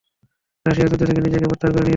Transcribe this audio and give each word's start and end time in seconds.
Russia 0.65 0.87
যুদ্ধ 0.87 1.03
থেকে 1.09 1.21
নিজেকে 1.21 1.45
প্রত্যাহার 1.45 1.73
করে 1.73 1.77
নিয়েছে। 1.77 1.89